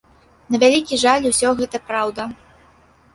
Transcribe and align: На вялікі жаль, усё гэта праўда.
На 0.53 0.59
вялікі 0.63 0.97
жаль, 1.03 1.27
усё 1.31 1.51
гэта 1.59 1.81
праўда. 1.91 2.25